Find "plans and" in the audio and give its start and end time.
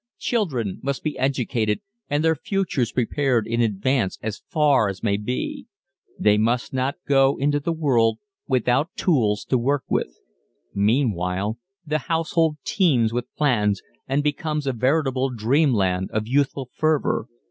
13.35-14.23